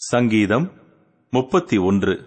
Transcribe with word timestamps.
சங்கீதம் 0.00 0.72
முப்பத்தி 1.30 1.76
ஒன்று. 1.76 2.26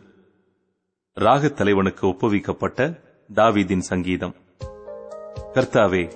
ராகத் 1.15 1.55
தலைவனுக்கு 1.55 2.07
ஒப்புவிக்கப்பட்ட 2.07 2.99
தாவீதின் 3.33 3.79
சங்கீதம். 3.79 4.35
கர்த்தாவே 5.53 6.11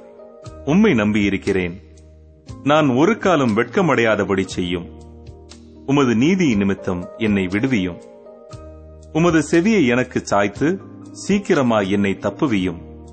உம்மை 0.66 0.94
நம்பியிருக்கிறேன். 0.94 1.74
நான் 2.64 2.90
ஒரு 2.90 3.18
காலம் 3.18 3.58
வெட்கமடையாதபடி 3.58 4.46
செய்யும். 4.46 4.86
உமது 5.86 6.16
நீதி 6.16 6.56
நிமித்தம் 6.56 7.10
என்னை 7.18 7.48
விடுவியும். 7.48 8.04
உமது 9.14 9.44
செவியை 9.52 9.88
எனக்கு 9.88 10.26
சாய்த்து 10.26 10.82
சீக்கிரமாய் 11.28 11.90
என்னை 11.90 12.14
தப்புவியும். 12.14 13.10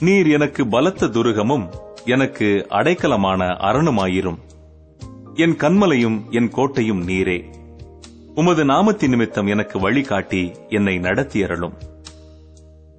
நீர் 0.00 0.26
எனக்கு 0.26 0.68
பலத்த 0.68 1.06
துருகமும் 1.06 1.68
எனக்கு 2.04 2.66
அடைக்கலமான 2.68 3.46
அரணுமாயிரும். 3.46 4.38
என் 5.34 5.56
கண்மலையும் 5.56 6.30
என் 6.30 6.48
கோட்டையும் 6.48 7.08
நீரே. 7.08 7.62
உமது 8.34 8.64
நாமத்தின் 8.64 9.08
நிமித்தம் 9.08 9.46
எனக்கு 9.46 9.78
வழிகாட்டி 9.78 10.52
என்னை 10.68 10.98
நடத்தியறலும் 10.98 11.72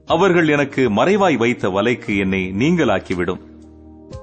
அவர்கள் 0.05 0.47
எனக்கு 0.47 0.89
மறைவாய் 0.89 1.37
வைத்த 1.37 1.69
வலைக்கு 1.69 2.17
என்னை 2.17 2.53
நீங்களாக்கிவிடும். 2.57 3.39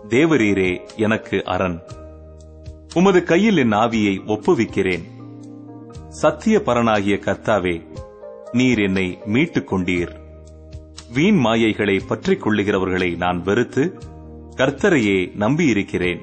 தேவரீரே 0.09 0.81
எனக்கு 0.97 1.45
அரண். 1.45 1.81
உமது 2.95 3.23
கையில் 3.23 3.57
என் 3.57 3.73
ஆவியை 3.73 4.19
ஒப்புவிக்கிறேன். 4.27 5.03
சத்திய 6.09 6.63
பரனாகிய 6.67 7.17
கர்த்தாவே 7.17 7.83
நீர் 8.53 8.79
என்னை 8.79 9.19
மீட்டுக் 9.25 9.75
கொண்டீர் 9.75 10.11
வீண் 11.13 11.39
மாயைகளை 11.45 12.01
பற்றிக் 12.09 12.47
கொள்ளுகிறவர்களை 12.47 13.17
நான் 13.17 13.43
வெறுத்து 13.43 13.99
கர்த்தரையே 14.57 15.31
நம்பியிருக்கிறேன். 15.39 16.21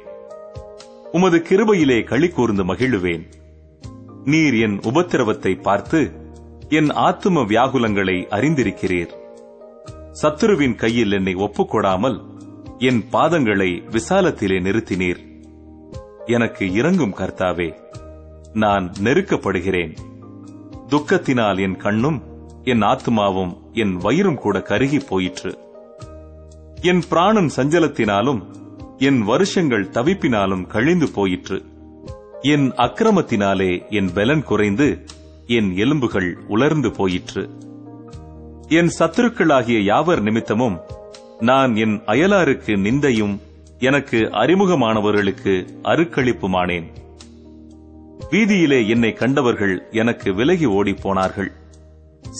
உமது 1.11 1.45
கிருபையிலே 1.49 2.03
களி 2.03 2.29
கூர்ந்து 2.29 2.65
மகிழுவேன். 2.65 3.29
நீர் 4.25 4.59
என் 4.59 4.79
உபத்திரவத்தை 4.79 5.61
பார்த்து 5.61 6.11
என் 6.69 6.87
ஆத்தும 6.87 7.45
வியாகுலங்களை 7.45 8.17
அறிந்திருக்கிறீர். 8.27 9.09
சத்துருவின் 10.21 10.75
கையில் 10.75 11.11
என்னை 11.11 11.35
ஒப்புக்கொடாமல் 11.35 12.21
என் 12.77 13.03
பாதங்களை 13.11 13.81
விசாலத்திலே 13.89 14.59
நிறுத்தினீர். 14.59 15.17
எனக்கு 16.25 16.73
இறங்கும் 16.73 17.15
கர்த்தாவே 17.15 17.73
நான் 18.53 18.91
நெருக்கப்படுகிறேன். 19.03 19.95
துக்கத்தினால் 20.87 21.59
என் 21.59 21.77
கண்ணும் 21.77 22.23
என் 22.63 22.81
ஆத்துமாவும் 22.81 23.57
என் 23.73 23.97
வயிறும் 23.97 24.37
கூட 24.37 24.59
கருகி 24.59 25.07
போயிற்று. 25.07 25.57
என் 26.81 27.03
பிராணம் 27.09 27.49
சஞ்சலத்தினாலும் 27.55 28.41
என் 28.97 29.21
வருஷங்கள் 29.21 29.89
தவிப்பினாலும் 29.89 30.67
கழிந்து 30.67 31.11
போயிற்று. 31.11 31.65
என் 32.41 32.71
அக்கிரமத்தினாலே 32.71 33.89
என் 33.89 34.13
பலன் 34.13 34.43
குறைந்து 34.43 35.05
என் 35.47 35.77
எலும்புகள் 35.77 36.37
உலர்ந்து 36.47 36.91
போயிற்று. 36.91 37.49
என் 38.67 38.91
சத்துருக்களாகிய 38.99 39.83
யாவர் 39.83 40.21
நிமித்தமும் 40.21 40.79
நான் 41.39 41.75
என் 41.75 42.01
அயலாருக்கு 42.05 42.75
நிந்தையும் 42.75 43.37
எனக்கு 43.79 44.17
அறிமுகமானவர்களுக்கு 44.17 45.67
அருக்களிப்புமானேன். 45.83 46.85
வீதியிலே 48.29 48.87
என்னை 48.87 49.13
கண்டவர்கள் 49.13 49.87
எனக்கு 49.91 50.33
விலகி 50.33 50.65
ஓடிப் 50.65 51.01
போனார்கள் 51.01 51.51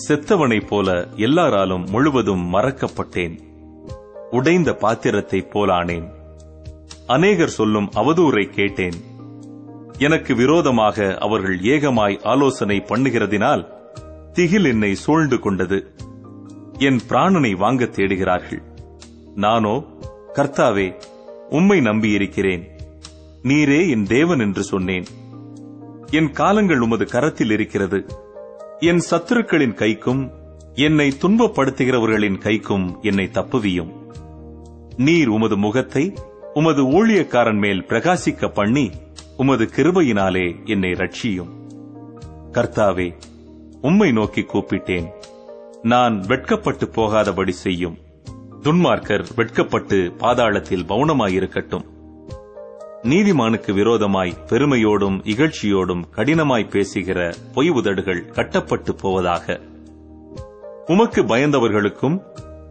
செத்தவனைப் 0.08 0.66
போல 0.66 1.08
எல்லாராலும் 1.16 1.90
முழுவதும் 1.90 2.54
மறக்கப்பட்டேன். 2.54 3.38
உடைந்த 4.30 4.72
பாத்திரத்தைப் 4.72 5.48
போலானேன். 5.52 6.08
அநேகர் 7.06 7.48
சொல்லும் 7.48 7.90
அவதூறை 7.94 8.48
கேட்டேன். 8.48 9.08
எனக்கு 10.00 10.34
விரோதமாக 10.34 11.16
அவர்கள் 11.20 11.60
ஏகமாய் 11.62 12.20
ஆலோசனை 12.22 12.76
பண்ணுகிறதினால் 12.88 13.62
திகில் 14.32 14.64
என்னை 14.64 14.94
சூழ்ந்து 14.94 15.38
கொண்டது. 15.38 15.78
என் 16.78 17.00
பிராணனை 17.08 17.56
வாங்க 17.56 17.84
தேடுகிறார்கள். 17.84 18.62
நானோ 19.34 19.84
கர்த்தாவே 20.34 20.86
உம்மை 21.50 21.78
நம்பியிருக்கிறேன். 21.80 22.64
நீரே 23.42 23.88
என் 23.88 24.06
தேவன் 24.06 24.38
என்று 24.38 24.62
சொன்னேன். 24.62 25.06
என் 26.10 26.30
காலங்கள் 26.30 26.80
உமது 26.80 27.04
கரத்தில் 27.04 27.50
இருக்கிறது. 27.50 28.00
என் 28.80 29.02
சத்துருக்களின் 29.10 29.76
கைக்கும் 29.82 30.22
என்னை 30.74 31.08
துன்பப்படுத்துகிறவர்களின் 31.22 32.40
கைக்கும் 32.46 32.86
என்னை 33.00 33.28
தப்புவியும். 33.32 33.92
நீர் 34.96 35.28
உமது 35.28 35.56
முகத்தை 35.56 36.04
உமது 36.54 36.82
ஊழியக்காரன் 36.96 37.58
மேல் 37.58 37.84
பிரகாசிக்க 37.88 38.48
பண்ணி 38.48 38.90
உமது 39.40 39.68
கிருபையினாலே 39.76 40.68
என்னை 40.68 40.92
ரட்சியும் 40.92 41.48
கர்த்தாவே 42.52 43.12
உம்மை 43.80 44.12
நோக்கி 44.12 44.40
கூப்பிட்டேன். 44.40 45.06
நான் 45.82 46.20
வெட்கப்பட்டு 46.20 46.86
போகாதபடி 46.86 47.48
செய்யும். 47.48 47.98
துன்மார்க்கர் 48.62 49.26
வெட்கப்பட்டு 49.36 50.12
பாதாளத்தில் 50.18 50.84
மௌனமாயிருக்கட்டும். 50.84 51.84
நீதிமானுக்கு 53.02 53.72
விரோதமாய் 53.72 54.36
பெருமையோடும் 54.46 55.22
இகழ்ச்சியோடும் 55.24 56.02
கடினமாய் 56.16 56.70
பேசுகிற 56.70 57.34
பொய் 57.54 57.68
உதடுகள் 57.68 58.26
கட்டப்பட்டு 58.26 58.94
போவதாக. 58.94 59.60
உமக்கு 60.86 61.22
பயந்தவர்களுக்கும் 61.22 62.22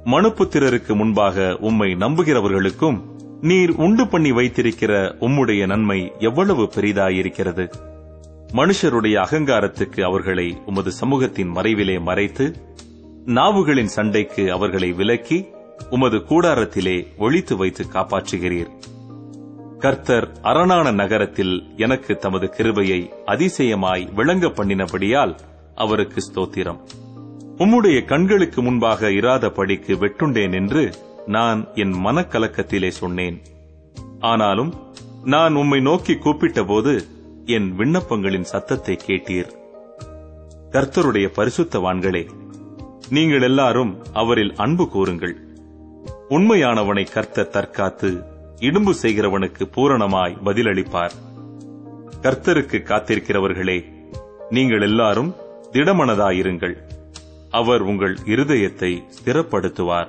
மனுப்புத்திரருக்கு 0.06 0.96
முன்பாக 0.96 1.58
உம்மை 1.60 1.96
நம்புகிறவர்களுக்கும் 1.96 3.18
நீர் 3.42 3.72
உண்டு 3.72 4.08
பண்ணி 4.08 4.32
வைத்திருக்கிற 4.32 5.16
உம்முடைய 5.20 5.66
நன்மை 5.66 6.12
எவ்வளவு 6.20 6.64
பெரிதாயிருக்கிறது? 6.64 7.72
மனுஷருடைய 8.54 9.26
அகங்காரத்துக்கு 9.30 10.02
அவர்களை 10.02 10.62
உமது 10.66 10.92
சமூகத்தின் 10.92 11.56
மறைவிலே 11.56 12.02
மறைத்து 12.02 12.56
நாவுகளின் 13.26 13.86
சண்டைக்கு 13.86 14.52
அவர்களை 14.52 14.92
விலக்கி 14.92 15.48
உமது 15.90 16.18
கூடாரத்திலே 16.18 17.18
ஒழித்து 17.18 17.58
வைத்து 17.58 17.86
காப்பாற்றுகிறீர். 17.94 18.70
கர்த்தர் 19.80 20.32
அரணான 20.42 20.92
நகரத்தில் 20.92 21.64
எனக்கு 21.78 22.18
தமது 22.18 22.50
கிருபையை 22.50 23.14
அதிசயமாய் 23.26 24.14
விளங்க 24.14 24.48
பண்ணினபடியால் 24.48 25.36
அவருக்கு 25.76 26.24
ஸ்தோத்திரம். 26.32 26.80
உம்முடைய 27.58 28.06
கண்களுக்கு 28.06 28.62
முன்பாக 28.62 29.10
இராதபடிக்கு 29.10 29.96
வெட்டுண்டேன் 29.96 30.54
என்று 30.54 30.94
நான் 31.36 31.60
என் 31.76 31.94
மனக்கலக்கத்திலே 32.06 32.90
சொன்னேன். 32.90 33.42
ஆனாலும் 34.20 34.72
நான் 35.24 35.56
உம்மை 35.56 35.80
நோக்கி 35.80 36.14
கூப்பிட்டபோது 36.14 36.94
என் 37.46 37.68
விண்ணப்பங்களின் 37.78 38.50
சத்தத்தை 38.52 38.96
கேட்டீர். 39.08 39.50
கர்த்தருடைய 40.72 41.28
பரிசுத்தவான்களே 41.36 42.24
நீங்கள் 43.10 43.42
எல்லாரும் 43.42 43.98
அவரில் 44.14 44.56
அன்பு 44.56 44.90
கூறுங்கள். 44.90 45.36
உண்மையானவனை 46.30 47.12
கர்த்தர் 47.12 47.54
தற்காத்து 47.54 48.10
இடும்பு 48.60 48.94
செய்கிறவனுக்கு 49.02 49.66
பூரணமாய் 49.76 50.38
பதிலளிப்பார். 50.46 51.16
கர்த்தருக்கு 52.22 52.80
காத்திருக்கிறவர்களே 52.92 53.80
நீங்கள் 54.50 54.82
எல்லாரும் 54.82 55.36
திடமனதாயிருங்கள். 55.72 56.76
அவர் 57.52 57.82
உங்கள் 57.82 58.18
இருதயத்தை 58.26 58.92
ஸ்திரப்படுத்துவார். 59.18 60.08